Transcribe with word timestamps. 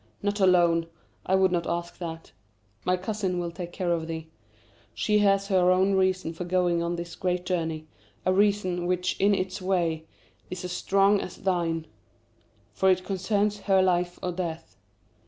Not 0.23 0.39
alone 0.39 0.87
I 1.27 1.35
would 1.35 1.51
not 1.51 1.67
ask 1.67 1.99
that. 1.99 2.31
My 2.85 2.97
cousin 2.97 3.37
will 3.37 3.51
take 3.51 3.71
care 3.71 3.91
of 3.91 4.07
thee. 4.07 4.31
She 4.95 5.19
has 5.19 5.49
her 5.49 5.69
own 5.69 5.93
reason 5.93 6.33
for 6.33 6.43
going 6.43 6.81
on 6.81 6.95
this 6.95 7.13
great 7.15 7.45
journey, 7.45 7.85
a 8.25 8.33
reason 8.33 8.87
which 8.87 9.15
in 9.19 9.35
its 9.35 9.61
way 9.61 10.07
is 10.49 10.65
as 10.65 10.71
strong 10.71 11.19
as 11.21 11.37
thine, 11.37 11.85
for 12.73 12.89
it 12.89 13.05
concerns 13.05 13.59
her 13.59 13.83
life 13.83 14.17
or 14.23 14.31
death. 14.31 14.75